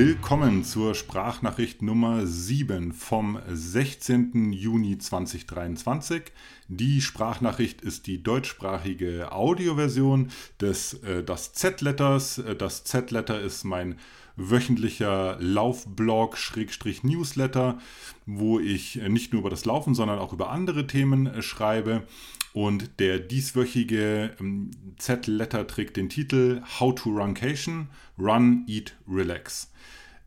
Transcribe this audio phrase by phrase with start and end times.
[0.00, 4.52] Willkommen zur Sprachnachricht Nummer 7 vom 16.
[4.52, 6.22] Juni 2023.
[6.68, 10.30] Die Sprachnachricht ist die deutschsprachige Audioversion
[10.60, 12.38] des äh, das Z-Letters.
[12.38, 13.98] Äh, das Z-Letter ist mein
[14.36, 17.78] wöchentlicher Laufblog-Newsletter,
[18.24, 22.04] wo ich nicht nur über das Laufen, sondern auch über andere Themen äh, schreibe.
[22.52, 29.70] Und der dieswöchige ähm, Z-Letter trägt den Titel How to Runcation, Run, Eat, Relax.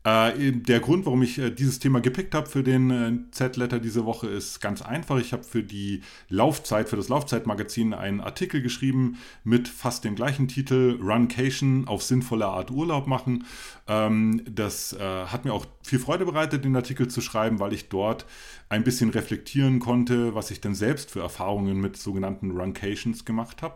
[0.03, 4.03] Äh, der Grund, warum ich äh, dieses Thema gepickt habe für den äh, Z-Letter diese
[4.03, 5.19] Woche, ist ganz einfach.
[5.19, 10.47] Ich habe für die Laufzeit, für das Laufzeitmagazin einen Artikel geschrieben mit fast dem gleichen
[10.47, 13.45] Titel Runcation auf sinnvolle Art Urlaub machen.
[13.87, 17.89] Ähm, das äh, hat mir auch viel Freude bereitet, den Artikel zu schreiben, weil ich
[17.89, 18.25] dort
[18.69, 23.75] ein bisschen reflektieren konnte, was ich denn selbst für Erfahrungen mit sogenannten Runcations gemacht habe.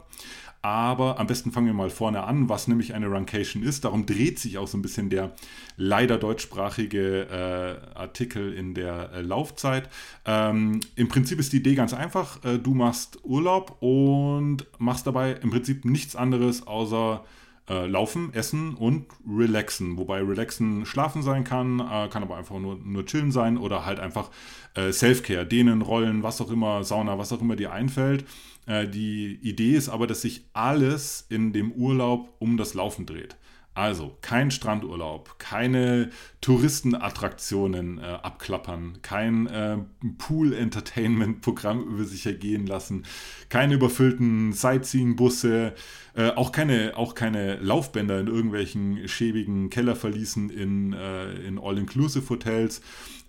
[0.65, 3.85] Aber am besten fangen wir mal vorne an, was nämlich eine Runcation ist.
[3.85, 5.35] Darum dreht sich auch so ein bisschen der
[5.77, 9.87] leider deutschsprachige äh, Artikel in der äh, Laufzeit.
[10.25, 12.43] Ähm, Im Prinzip ist die Idee ganz einfach.
[12.43, 17.23] Äh, du machst Urlaub und machst dabei im Prinzip nichts anderes außer
[17.69, 19.97] äh, laufen, essen und relaxen.
[19.97, 23.99] Wobei relaxen schlafen sein kann, äh, kann aber einfach nur, nur chillen sein oder halt
[23.99, 24.29] einfach
[24.75, 28.25] äh, Self-Care, dehnen, rollen, was auch immer, Sauna, was auch immer dir einfällt.
[28.65, 33.35] Äh, die Idee ist aber, dass sich alles in dem Urlaub um das Laufen dreht.
[33.75, 36.09] Also kein Strandurlaub, keine
[36.39, 39.79] Touristenattraktionen äh, abklappern, kein äh,
[40.17, 43.03] Pool-Entertainment-Programm über sich ergehen lassen,
[43.49, 45.73] keine überfüllten Sightseeing-Busse,
[46.15, 52.81] äh, auch, keine, auch keine Laufbänder in irgendwelchen schäbigen Kellerverließen in, äh, in All-Inclusive-Hotels,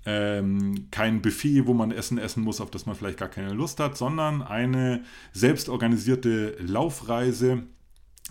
[0.04, 3.80] ähm, kein Buffet, wo man Essen essen muss, auf das man vielleicht gar keine Lust
[3.80, 5.02] hat, sondern eine
[5.32, 7.64] selbstorganisierte Laufreise,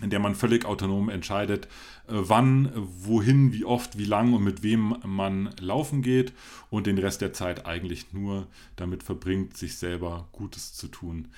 [0.02, 1.66] in der man völlig autonom entscheidet,
[2.06, 6.32] äh, wann, wohin, wie oft, wie lang und mit wem man laufen geht
[6.70, 8.46] und den Rest der Zeit eigentlich nur
[8.76, 11.28] damit verbringt, sich selber Gutes zu tun.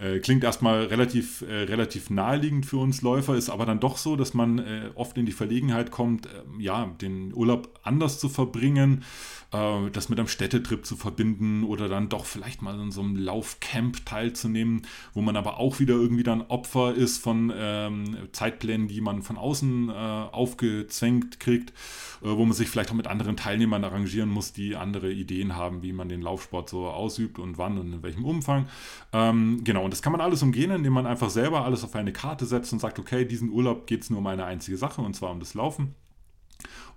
[0.00, 4.16] Äh, klingt erstmal relativ, äh, relativ naheliegend für uns Läufer, ist aber dann doch so,
[4.16, 9.04] dass man äh, oft in die Verlegenheit kommt, äh, ja, den Urlaub anders zu verbringen,
[9.52, 13.14] äh, das mit einem Städtetrip zu verbinden oder dann doch vielleicht mal in so einem
[13.16, 19.02] Laufcamp teilzunehmen, wo man aber auch wieder irgendwie dann Opfer ist von ähm, Zeitplänen, die
[19.02, 21.74] man von außen äh, aufgezwängt kriegt,
[22.22, 25.92] wo man sich vielleicht auch mit anderen Teilnehmern arrangieren muss, die andere Ideen haben, wie
[25.92, 28.66] man den Laufsport so ausübt und wann und in welchem Umfang.
[29.12, 32.12] Ähm, genau, und das kann man alles umgehen, indem man einfach selber alles auf eine
[32.12, 35.16] Karte setzt und sagt, okay, diesen Urlaub geht es nur um eine einzige Sache, und
[35.16, 35.96] zwar um das Laufen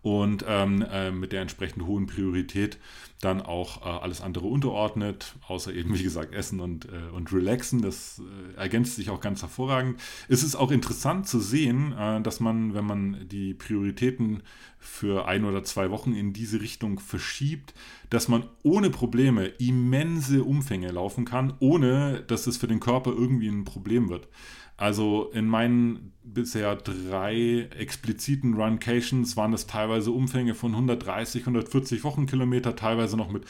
[0.01, 2.77] und ähm, äh, mit der entsprechend hohen Priorität
[3.21, 7.81] dann auch äh, alles andere unterordnet, außer eben, wie gesagt, Essen und, äh, und Relaxen.
[7.81, 9.99] Das äh, ergänzt sich auch ganz hervorragend.
[10.27, 14.43] Es ist auch interessant zu sehen, äh, dass man, wenn man die Prioritäten
[14.77, 17.73] für ein oder zwei Wochen in diese Richtung verschiebt,
[18.09, 23.47] dass man ohne Probleme immense Umfänge laufen kann, ohne dass es für den Körper irgendwie
[23.47, 24.27] ein Problem wird.
[24.77, 32.75] Also in meinen bisher drei expliziten Runcations waren es teilweise Umfänge von 130, 140 Wochenkilometer,
[32.75, 33.43] teilweise noch mit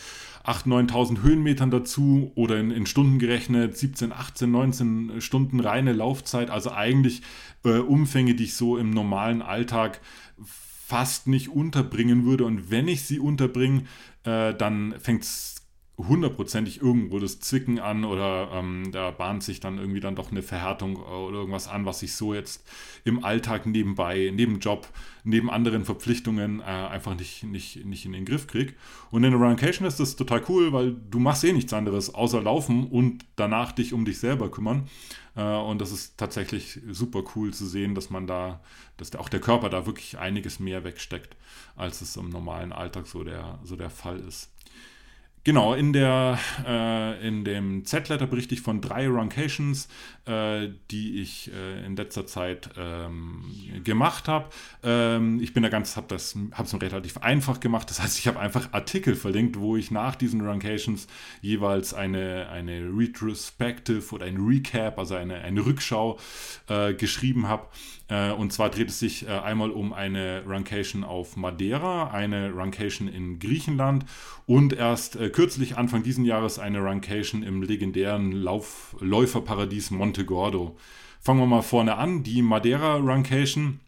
[0.44, 6.50] 8.000, 9.000 Höhenmetern dazu oder in, in, Stunden gerechnet 17, 18, 19 Stunden reine Laufzeit.
[6.50, 7.22] Also eigentlich
[7.64, 10.02] äh, Umfänge, die ich so im normalen Alltag
[10.44, 12.44] fast nicht unterbringen würde.
[12.44, 13.84] Und wenn ich sie unterbringe,
[14.26, 15.62] äh, dann fängt es
[15.98, 20.42] hundertprozentig irgendwo das Zwicken an oder ähm, da bahnt sich dann irgendwie dann doch eine
[20.42, 22.68] Verhärtung oder irgendwas an, was ich so jetzt
[23.04, 24.88] im Alltag nebenbei, neben Job,
[25.24, 28.74] neben anderen Verpflichtungen äh, einfach nicht, nicht, nicht in den Griff kriege.
[29.12, 32.42] Und in der Runcation ist das total cool, weil du machst eh nichts anderes außer
[32.42, 34.90] laufen und danach dich um dich selber kümmern.
[35.36, 38.62] Äh, und das ist tatsächlich super cool zu sehen, dass man da,
[38.98, 41.36] dass auch der Körper da wirklich einiges mehr wegsteckt,
[41.75, 44.50] als es im normalen Alltag so der, so der Fall ist.
[45.45, 49.90] Genau, in, der, äh, in dem Z-Letter berichte ich von drei Runcations,
[50.25, 53.44] äh, die ich äh, in letzter Zeit ähm,
[53.84, 54.45] gemacht habe.
[54.84, 57.90] Ähm, ich bin da ganz, habe das habe es relativ einfach gemacht.
[57.90, 61.07] Das heißt, ich habe einfach Artikel verlinkt, wo ich nach diesen Runcations
[61.42, 66.19] jeweils eine, eine Retrospective oder ein Recap, also eine, eine Rückschau
[66.69, 67.68] äh, geschrieben habe.
[68.07, 73.10] Äh, und zwar dreht es sich äh, einmal um eine Runcation auf Madeira, eine Runcation
[73.10, 74.06] in Griechenland
[74.45, 80.77] und erst kürzlich Anfang diesen Jahres eine Runcation im legendären Lauf Läuferparadies Monte Gordo.
[81.19, 83.80] Fangen wir mal vorne an, die Madeira Runcation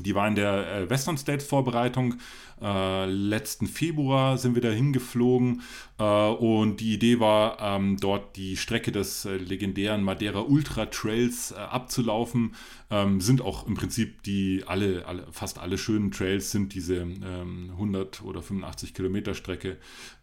[0.00, 2.16] Die war in der äh, Western States Vorbereitung.
[2.60, 5.62] Äh, letzten Februar sind wir da hingeflogen
[5.98, 11.52] äh, und die Idee war, ähm, dort die Strecke des äh, legendären Madeira Ultra Trails
[11.52, 12.54] äh, abzulaufen.
[12.90, 17.70] Ähm, sind auch im Prinzip die alle, alle, fast alle schönen Trails sind diese ähm,
[17.72, 19.76] 100 oder 85 Kilometer Strecke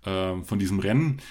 [0.05, 1.21] ähm, von diesem Rennen.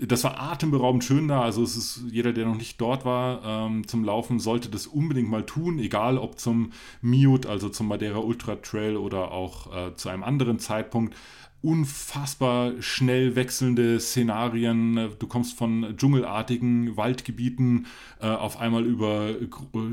[0.00, 1.42] Das war atemberaubend schön da.
[1.42, 5.28] Also es ist jeder, der noch nicht dort war ähm, zum Laufen, sollte das unbedingt
[5.28, 10.08] mal tun, egal ob zum Miut, also zum Madeira Ultra Trail oder auch äh, zu
[10.08, 11.14] einem anderen Zeitpunkt.
[11.62, 15.12] Unfassbar schnell wechselnde Szenarien.
[15.18, 17.86] Du kommst von dschungelartigen Waldgebieten
[18.20, 19.30] äh, auf einmal über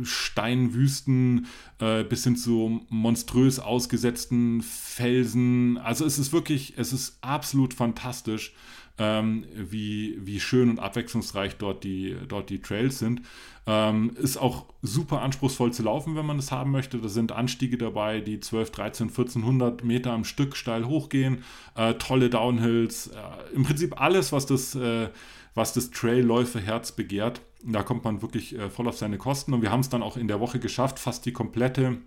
[0.03, 1.45] Steinwüsten
[1.79, 5.77] äh, bis hin zu monströs ausgesetzten Felsen.
[5.77, 8.53] Also es ist wirklich, es ist absolut fantastisch
[8.97, 13.21] ähm, wie, wie schön und abwechslungsreich dort die, dort die Trails sind.
[13.67, 16.97] Ähm, ist auch super anspruchsvoll zu laufen, wenn man es haben möchte.
[16.97, 21.43] Da sind Anstiege dabei, die 12, 13, 1400 Meter am Stück steil hochgehen.
[21.75, 23.07] Äh, tolle Downhills.
[23.07, 25.09] Äh, Im Prinzip alles, was das, äh,
[25.53, 27.41] was das Trailläuferherz begehrt.
[27.63, 29.53] Da kommt man wirklich äh, voll auf seine Kosten.
[29.53, 31.97] Und wir haben es dann auch in der Woche geschafft, fast die komplette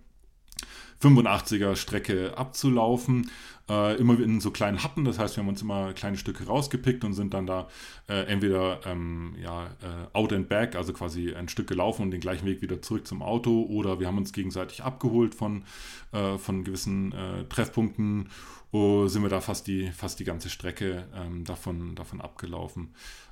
[1.03, 3.31] 85er Strecke abzulaufen.
[3.67, 7.03] Äh, immer in so kleinen Happen, das heißt, wir haben uns immer kleine Stücke rausgepickt
[7.03, 7.67] und sind dann da
[8.11, 12.21] äh, entweder ähm, ja, äh, out and back, also quasi ein Stück gelaufen und den
[12.21, 15.65] gleichen Weg wieder zurück zum Auto, oder wir haben uns gegenseitig abgeholt von,
[16.13, 18.29] äh, von gewissen äh, Treffpunkten,
[18.71, 22.91] oh, sind wir da fast die, fast die ganze Strecke ähm, davon, davon abgelaufen.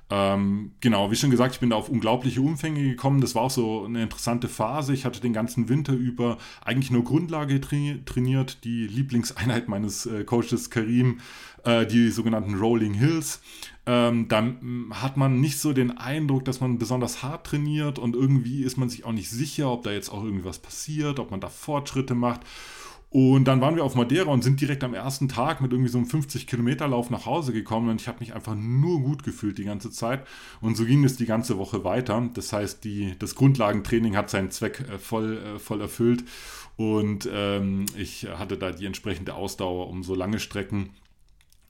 [0.09, 3.19] Ähm, genau, wie schon gesagt, ich bin da auf unglaubliche Umfänge gekommen.
[3.21, 4.93] Das war auch so eine interessante Phase.
[4.93, 10.69] Ich hatte den ganzen Winter über eigentlich nur Grundlage trainiert, die Lieblingseinheit meines äh, Coaches
[10.69, 11.19] Karim,
[11.63, 13.41] äh, die sogenannten Rolling Hills.
[13.85, 18.15] Ähm, dann hm, hat man nicht so den Eindruck, dass man besonders hart trainiert und
[18.15, 21.41] irgendwie ist man sich auch nicht sicher, ob da jetzt auch irgendwas passiert, ob man
[21.41, 22.41] da Fortschritte macht.
[23.13, 25.99] Und dann waren wir auf Madeira und sind direkt am ersten Tag mit irgendwie so
[25.99, 29.91] einem 50-Kilometer-Lauf nach Hause gekommen und ich habe mich einfach nur gut gefühlt die ganze
[29.91, 30.25] Zeit.
[30.61, 32.27] Und so ging es die ganze Woche weiter.
[32.33, 36.23] Das heißt, die, das Grundlagentraining hat seinen Zweck äh, voll, äh, voll erfüllt
[36.75, 40.89] und ähm, ich hatte da die entsprechende Ausdauer, um so lange Strecken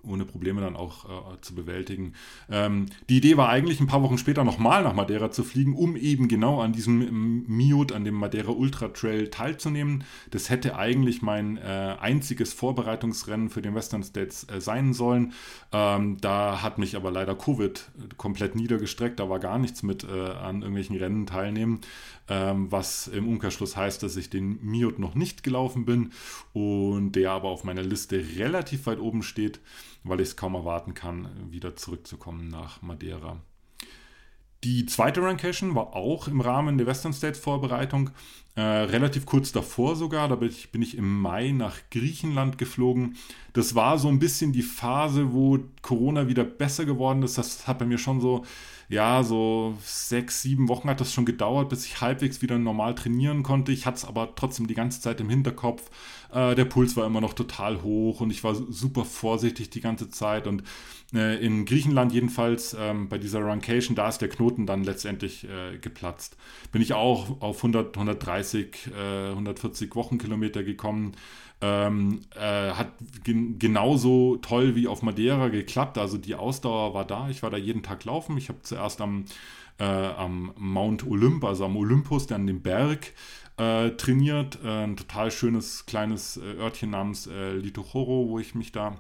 [0.06, 2.14] ohne Probleme dann auch äh, zu bewältigen.
[2.50, 5.96] Ähm, die Idee war eigentlich ein paar Wochen später nochmal nach Madeira zu fliegen, um
[5.96, 10.04] eben genau an diesem ähm, Miut, an dem Madeira Ultra Trail teilzunehmen.
[10.32, 15.34] Das hätte eigentlich mein äh, einziges Vorbereitungsrennen für den Western States äh, sein sollen.
[15.72, 20.08] Ähm, da hat mich aber leider Covid komplett niedergestreckt, da war gar nichts mit äh,
[20.08, 21.80] an irgendwelchen Rennen teilnehmen,
[22.28, 26.12] ähm, was im Umkehrschluss heißt, dass ich den Miut noch nicht gelaufen bin
[26.54, 29.60] und der aber auf meiner Liste relativ weit oben steht
[30.04, 33.38] weil ich es kaum erwarten kann, wieder zurückzukommen nach Madeira.
[34.64, 38.12] Die zweite Rancation war auch im Rahmen der Western States Vorbereitung,
[38.56, 40.30] äh, relativ kurz davor sogar.
[40.30, 43.18] Da bin ich, bin ich im Mai nach Griechenland geflogen.
[43.52, 47.38] Das war so ein bisschen die Phase, wo Corona wieder besser geworden ist.
[47.38, 48.46] Das hat bei mir schon so
[48.90, 53.44] ja, so sechs, sieben Wochen hat das schon gedauert, bis ich halbwegs wieder normal trainieren
[53.44, 53.72] konnte.
[53.72, 55.90] Ich hatte es aber trotzdem die ganze Zeit im Hinterkopf.
[56.34, 60.10] Äh, der Puls war immer noch total hoch und ich war super vorsichtig die ganze
[60.10, 60.48] Zeit.
[60.48, 60.64] Und
[61.14, 65.78] äh, in Griechenland jedenfalls, ähm, bei dieser Runcation, da ist der Knoten dann letztendlich äh,
[65.78, 66.38] geplatzt.
[66.72, 71.14] Bin ich auch auf 100, 130, 140 Wochenkilometer gekommen.
[71.66, 72.92] Ähm, äh, hat
[73.24, 75.98] gen genauso toll wie auf Madeira geklappt.
[75.98, 77.30] Also die Ausdauer war da.
[77.30, 78.38] Ich war da jeden Tag laufen.
[78.38, 79.24] Ich habe zuerst am,
[79.80, 83.14] äh, am Mount Olymp, also am Olympus, dann den Berg
[83.56, 84.60] äh, trainiert.
[84.62, 88.98] Äh, ein total schönes kleines äh, Örtchen namens äh, Litochoro, wo ich mich da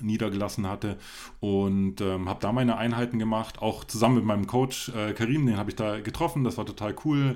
[0.00, 0.98] niedergelassen hatte
[1.40, 5.56] und ähm, habe da meine Einheiten gemacht, auch zusammen mit meinem Coach äh, Karim, den
[5.56, 7.34] habe ich da getroffen, das war total cool.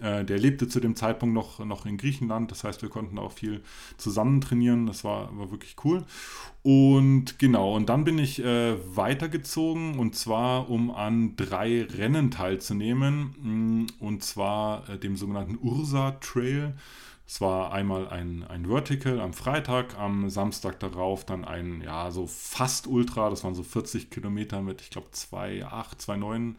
[0.00, 3.30] Äh, der lebte zu dem Zeitpunkt noch, noch in Griechenland, das heißt, wir konnten auch
[3.30, 3.62] viel
[3.96, 6.04] zusammen trainieren, das war, war wirklich cool.
[6.62, 13.34] Und genau, und dann bin ich äh, weitergezogen und zwar, um an drei Rennen teilzunehmen,
[13.40, 16.74] mm, und zwar äh, dem sogenannten Ursa Trail.
[17.26, 22.26] Es war einmal ein, ein Vertical am Freitag, am Samstag darauf dann ein, ja, so
[22.26, 26.54] fast Ultra, das waren so 40 Kilometer mit, ich glaube, 2,8, 2,9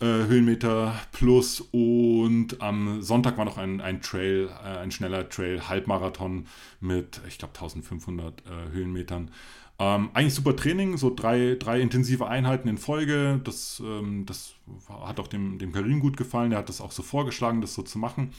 [0.00, 5.68] äh, Höhenmeter plus und am Sonntag war noch ein, ein Trail, äh, ein schneller Trail,
[5.68, 6.46] Halbmarathon
[6.80, 9.30] mit, ich glaube, 1500 äh, Höhenmetern.
[9.78, 13.40] Ähm, eigentlich super Training, so drei, drei intensive Einheiten in Folge.
[13.42, 14.54] Das, ähm, das
[14.88, 16.50] hat auch dem, dem Karim gut gefallen.
[16.50, 18.32] Der hat das auch so vorgeschlagen, das so zu machen.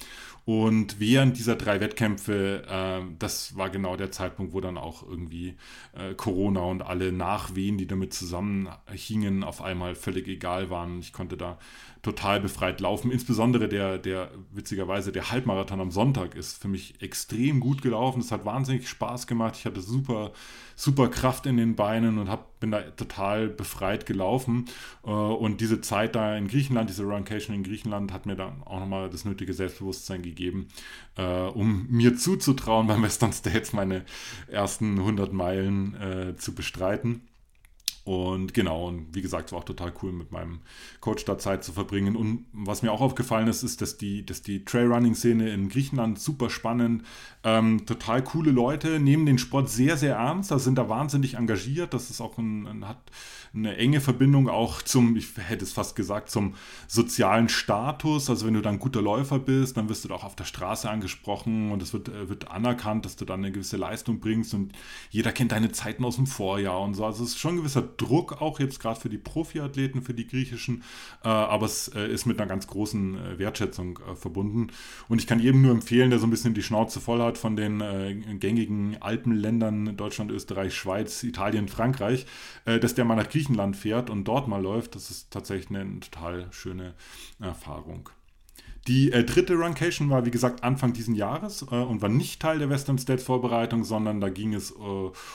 [0.46, 5.56] Und während dieser drei Wettkämpfe, äh, das war genau der Zeitpunkt, wo dann auch irgendwie
[5.94, 11.00] äh, Corona und alle Nachwehen, die damit zusammenhingen, auf einmal völlig egal waren.
[11.00, 11.58] Ich konnte da
[12.04, 13.10] total befreit laufen.
[13.10, 18.20] Insbesondere der, der, witzigerweise, der Halbmarathon am Sonntag ist für mich extrem gut gelaufen.
[18.20, 19.56] Es hat wahnsinnig Spaß gemacht.
[19.58, 20.32] Ich hatte super,
[20.76, 24.66] super Kraft in den Beinen und hab, bin da total befreit gelaufen.
[25.06, 28.80] Äh, und diese Zeit da in Griechenland, diese Runcation in Griechenland, hat mir dann auch
[28.80, 30.68] nochmal das nötige Selbstbewusstsein gegeben,
[31.16, 34.04] äh, um mir zuzutrauen, beim Western States meine
[34.48, 37.22] ersten 100 Meilen äh, zu bestreiten.
[38.06, 40.60] Und genau, und wie gesagt, es war auch total cool, mit meinem
[41.00, 42.16] Coach da Zeit zu verbringen.
[42.16, 46.52] Und was mir auch aufgefallen ist, ist, dass die, dass die Trailrunning-Szene in Griechenland super
[46.52, 47.04] spannend,
[47.44, 51.96] ähm, total coole Leute, nehmen den Sport sehr, sehr ernst, da sind da wahnsinnig engagiert.
[51.96, 53.00] Das ist auch ein, ein hat
[53.56, 56.56] eine enge Verbindung auch zum, ich hätte es fast gesagt, zum
[56.88, 58.30] sozialen Status.
[58.30, 61.72] Also wenn du dann guter Läufer bist, dann wirst du auch auf der Straße angesprochen
[61.72, 64.74] und es wird, äh, wird anerkannt, dass du dann eine gewisse Leistung bringst und
[65.10, 67.06] jeder kennt deine Zeiten aus dem Vorjahr und so.
[67.06, 70.28] Also es ist schon ein gewisser Druck auch jetzt gerade für die Profiathleten, für die
[70.28, 70.84] griechischen,
[71.24, 74.68] äh, aber es äh, ist mit einer ganz großen äh, Wertschätzung verbunden.
[75.08, 77.56] Und ich kann jedem nur empfehlen, der so ein bisschen die Schnauze voll hat von
[77.56, 77.80] den
[78.40, 82.26] gängigen Alpenländern Deutschland, Österreich, Schweiz, Italien, Frankreich,
[82.66, 84.96] dass der mal nach Griechenland fährt und dort mal läuft.
[84.96, 86.94] Das ist tatsächlich eine total schöne
[87.40, 88.10] Erfahrung.
[88.88, 92.60] Die äh, dritte Runcation war, wie gesagt, Anfang diesen Jahres äh, und war nicht Teil
[92.60, 94.76] der Western States Vorbereitung, sondern da ging es äh,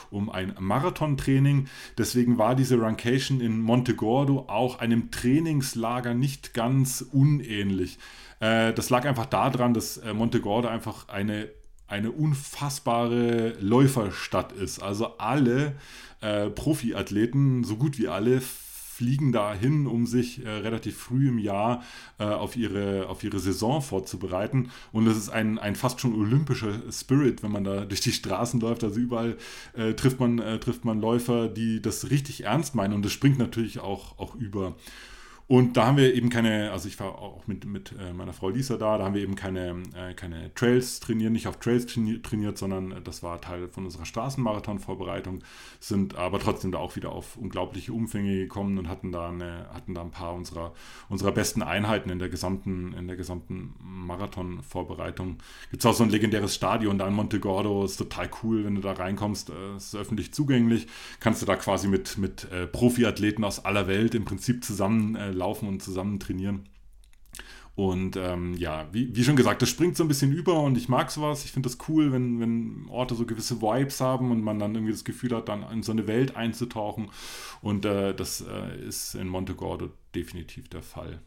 [0.09, 1.67] um ein Marathontraining.
[1.97, 7.99] Deswegen war diese Runcation in Montegordo auch einem Trainingslager nicht ganz unähnlich.
[8.39, 11.49] Äh, das lag einfach daran, dass äh, Montegordo einfach eine,
[11.87, 14.81] eine unfassbare Läuferstadt ist.
[14.81, 15.75] Also alle
[16.21, 18.41] äh, Profiathleten, so gut wie alle,
[19.01, 21.83] fliegen da hin, um sich äh, relativ früh im Jahr
[22.19, 24.69] äh, auf, ihre, auf ihre Saison vorzubereiten.
[24.91, 28.59] Und es ist ein, ein fast schon olympischer Spirit, wenn man da durch die Straßen
[28.59, 28.83] läuft.
[28.83, 29.37] Also überall
[29.73, 32.93] äh, trifft, man, äh, trifft man Läufer, die das richtig ernst meinen.
[32.93, 34.75] Und das springt natürlich auch, auch über.
[35.51, 38.47] Und da haben wir eben keine, also ich war auch mit, mit äh, meiner Frau
[38.47, 42.57] Lisa da, da haben wir eben keine, äh, keine Trails trainiert, nicht auf Trails trainiert,
[42.57, 45.43] sondern das war Teil von unserer Straßenmarathon-Vorbereitung,
[45.81, 49.93] sind aber trotzdem da auch wieder auf unglaubliche Umfänge gekommen und hatten da, eine, hatten
[49.93, 50.73] da ein paar unserer,
[51.09, 55.39] unserer besten Einheiten in der gesamten, in der gesamten Marathon-Vorbereitung.
[55.69, 58.81] Gibt es auch so ein legendäres Stadion da in Montegordo, ist total cool, wenn du
[58.81, 60.87] da reinkommst, äh, ist öffentlich zugänglich,
[61.19, 65.40] kannst du da quasi mit, mit äh, Profiathleten aus aller Welt im Prinzip zusammen äh,
[65.41, 66.69] laufen und zusammen trainieren.
[67.75, 70.89] Und ähm, ja, wie, wie, schon gesagt, das springt so ein bisschen über und ich
[70.89, 71.45] mag sowas.
[71.45, 74.91] Ich finde das cool, wenn, wenn Orte so gewisse Vibes haben und man dann irgendwie
[74.91, 77.09] das Gefühl hat, dann in so eine Welt einzutauchen.
[77.61, 81.21] Und äh, das äh, ist in Montegordo definitiv der Fall.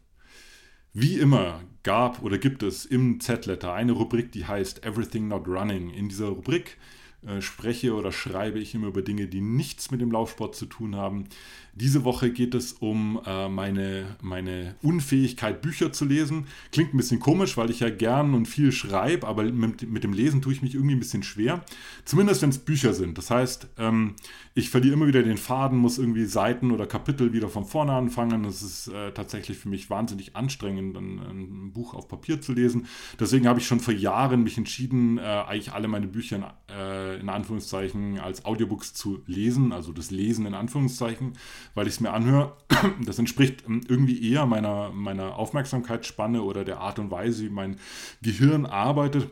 [0.93, 5.89] Wie immer gab oder gibt es im Z-Letter eine Rubrik, die heißt Everything Not Running.
[5.89, 6.77] In dieser Rubrik
[7.27, 10.95] äh, spreche oder schreibe ich immer über Dinge, die nichts mit dem Laufsport zu tun
[10.95, 11.25] haben.
[11.77, 16.47] Diese Woche geht es um äh, meine, meine Unfähigkeit, Bücher zu lesen.
[16.71, 20.13] Klingt ein bisschen komisch, weil ich ja gern und viel schreibe, aber mit, mit dem
[20.13, 21.65] Lesen tue ich mich irgendwie ein bisschen schwer.
[22.05, 23.17] Zumindest wenn es Bücher sind.
[23.17, 24.15] Das heißt, ähm,
[24.53, 28.43] ich verliere immer wieder den Faden, muss irgendwie Seiten oder Kapitel wieder von vorne anfangen.
[28.43, 32.87] Das ist äh, tatsächlich für mich wahnsinnig anstrengend, ein, ein, Buch auf Papier zu lesen.
[33.19, 37.29] Deswegen habe ich schon vor Jahren mich entschieden, äh, eigentlich alle meine Bücher äh, in
[37.29, 41.33] Anführungszeichen als Audiobooks zu lesen, also das Lesen in Anführungszeichen
[41.73, 42.57] weil ich es mir anhöre.
[43.05, 47.77] Das entspricht ähm, irgendwie eher meiner, meiner Aufmerksamkeitsspanne oder der Art und Weise, wie mein
[48.21, 49.29] Gehirn arbeitet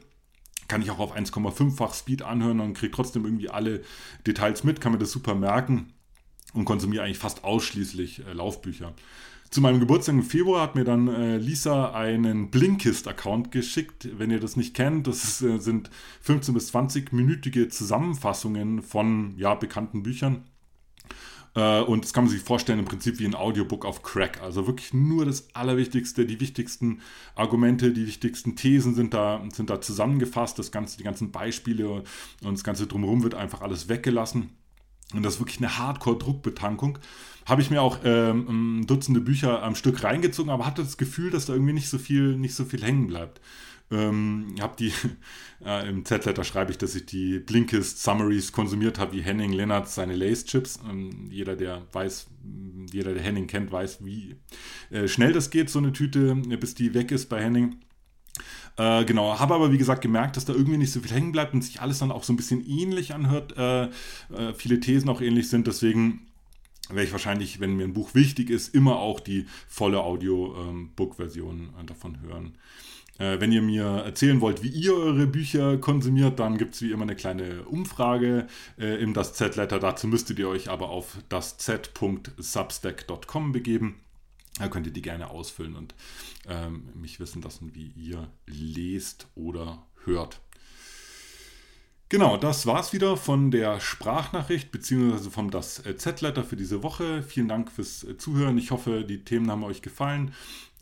[0.68, 3.84] kann ich auch auf 1,5-fach Speed anhören und kriege trotzdem irgendwie alle
[4.25, 5.94] Details mit, kann mir das super merken
[6.54, 8.94] und konsumiere eigentlich fast ausschließlich äh, Laufbücher.
[9.53, 14.10] Zu meinem Geburtstag im Februar hat mir dann äh, Lisa einen Blinkist-Account geschickt.
[14.17, 15.91] Wenn ihr das nicht kennt, das äh, sind
[16.22, 20.45] 15 bis 20-minütige Zusammenfassungen von ja, bekannten Büchern.
[21.53, 24.41] Äh, und das kann man sich vorstellen im Prinzip wie ein Audiobook auf Crack.
[24.41, 27.01] Also wirklich nur das Allerwichtigste, die wichtigsten
[27.36, 30.57] Argumente, die wichtigsten Thesen sind da, sind da zusammengefasst.
[30.57, 32.03] Das Ganze, die ganzen Beispiele
[32.43, 34.50] und das Ganze drumherum wird einfach alles weggelassen.
[35.13, 37.00] Und das ist wirklich eine Hardcore-Druckbetankung.
[37.46, 41.46] Habe ich mir auch ähm, Dutzende Bücher am Stück reingezogen, aber hatte das Gefühl, dass
[41.46, 43.41] da irgendwie nicht so viel, nicht so viel hängen bleibt.
[43.91, 44.91] Ähm, habe die,
[45.65, 49.89] äh, im Z-Letter schreibe ich, dass ich die Blinkist Summaries konsumiert habe, wie Henning Lennart
[49.89, 50.79] seine Lace Chips.
[50.89, 52.27] Ähm, jeder, der weiß,
[52.91, 54.36] jeder, der Henning kennt, weiß, wie
[54.89, 57.75] äh, schnell das geht, so eine Tüte, bis die weg ist bei Henning.
[58.77, 61.53] Äh, genau, habe aber wie gesagt gemerkt, dass da irgendwie nicht so viel hängen bleibt
[61.53, 63.56] und sich alles dann auch so ein bisschen ähnlich anhört.
[63.58, 63.89] Äh, äh,
[64.56, 66.27] viele Thesen auch ähnlich sind, deswegen
[66.89, 71.86] werde ich wahrscheinlich, wenn mir ein Buch wichtig ist, immer auch die volle Audiobook-Version ähm,
[71.86, 72.58] davon hören.
[73.20, 76.92] Äh, wenn ihr mir erzählen wollt, wie ihr eure Bücher konsumiert, dann gibt es wie
[76.92, 78.48] immer eine kleine Umfrage
[78.80, 79.80] äh, im Das Z-Letter.
[79.80, 84.00] Dazu müsstet ihr euch aber auf das z.substack.com begeben.
[84.60, 85.95] Da könnt ihr die gerne ausfüllen und
[86.48, 90.41] ähm, mich wissen lassen, wie ihr lest oder hört.
[92.10, 95.31] Genau, das war's wieder von der Sprachnachricht bzw.
[95.31, 97.24] vom Das Z-Letter für diese Woche.
[97.24, 98.60] Vielen Dank fürs Zuhören.
[98.60, 100.31] Ich hoffe, die Themen haben euch gefallen.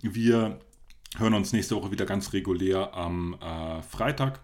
[0.01, 0.59] Wir
[1.17, 4.41] hören uns nächste Woche wieder ganz regulär am äh, Freitag.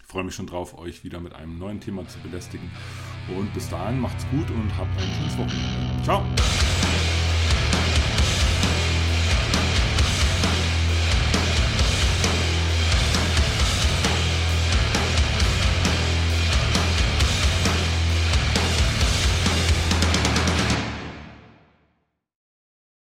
[0.00, 2.68] Ich freue mich schon drauf, euch wieder mit einem neuen Thema zu belästigen.
[3.36, 6.02] Und bis dahin macht's gut und habt ein schönes Wochenende.
[6.02, 6.24] Ciao!